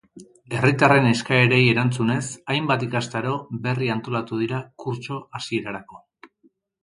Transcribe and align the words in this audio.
Herritarren 0.59 1.09
eskaerei 1.09 1.59
erantzunez, 1.73 2.23
hainbat 2.53 2.85
ikastaro 2.87 3.35
berri 3.67 3.91
antolatu 3.97 4.41
dira 4.45 4.63
kurtso 4.85 5.19
hasierarako. 5.41 6.01